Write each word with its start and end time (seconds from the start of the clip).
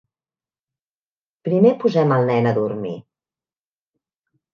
Primer 1.47 1.73
posem 1.83 2.13
el 2.15 2.25
nen 2.31 2.49
a 2.53 2.53
dormir. 2.59 2.95